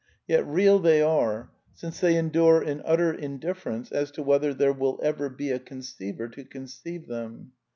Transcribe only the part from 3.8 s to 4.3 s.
as to